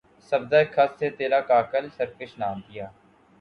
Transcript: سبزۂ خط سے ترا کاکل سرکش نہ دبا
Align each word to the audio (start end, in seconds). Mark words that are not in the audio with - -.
سبزۂ 0.29 0.61
خط 0.73 0.91
سے 0.99 1.07
ترا 1.17 1.39
کاکل 1.49 1.85
سرکش 1.97 2.31
نہ 2.39 2.47
دبا 2.53 2.85